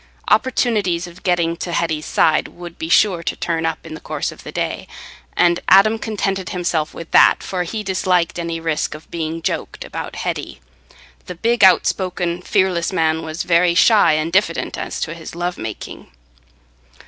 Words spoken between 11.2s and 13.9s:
big, outspoken, fearless man was very